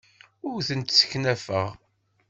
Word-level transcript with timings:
Ur 0.49 0.59
tent-sseknafeɣ. 0.67 1.69